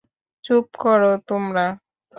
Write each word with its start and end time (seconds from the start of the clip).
চুপ 0.45 0.65
করো 0.77 1.11
তোমরা। 1.27 1.65